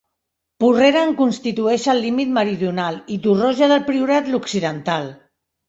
Porrera 0.63 1.03
en 1.07 1.11
constitueix 1.19 1.85
el 1.93 2.01
límit 2.07 2.33
meridional, 2.39 2.99
i 3.17 3.21
Torroja 3.29 3.71
del 3.75 3.87
Priorat 3.93 4.35
l'occidental. 4.35 5.11